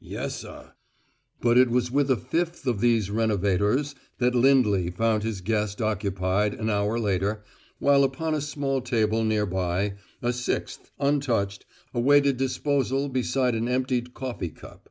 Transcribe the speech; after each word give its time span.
"Yessuh." 0.00 0.72
But 1.42 1.58
it 1.58 1.68
was 1.68 1.90
with 1.90 2.10
a 2.10 2.16
fifth 2.16 2.66
of 2.66 2.80
these 2.80 3.10
renovators 3.10 3.94
that 4.16 4.34
Lindley 4.34 4.88
found 4.90 5.24
his 5.24 5.42
guest 5.42 5.82
occupied, 5.82 6.54
an 6.54 6.70
hour 6.70 6.98
later, 6.98 7.42
while 7.78 8.02
upon 8.02 8.32
a 8.32 8.40
small 8.40 8.80
table 8.80 9.22
nearby 9.24 9.96
a 10.22 10.32
sixth, 10.32 10.90
untouched, 10.98 11.66
awaited 11.92 12.38
disposal 12.38 13.10
beside 13.10 13.54
an 13.54 13.68
emptied 13.68 14.14
coffee 14.14 14.48
cup. 14.48 14.88